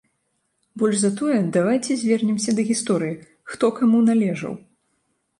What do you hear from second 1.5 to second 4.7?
давайце звернемся да гісторыі, хто каму належаў?